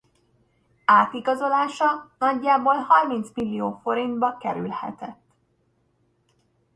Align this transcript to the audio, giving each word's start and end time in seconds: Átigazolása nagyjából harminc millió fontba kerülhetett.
Átigazolása 0.85 2.11
nagyjából 2.19 2.75
harminc 2.75 3.27
millió 3.35 3.79
fontba 3.83 4.37
kerülhetett. 4.37 5.25